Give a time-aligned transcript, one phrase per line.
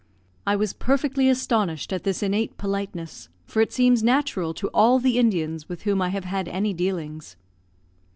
[0.47, 5.19] I was perfectly astonished at this innate politeness, for it seems natural to all the
[5.19, 7.35] Indians with whom I have had any dealings.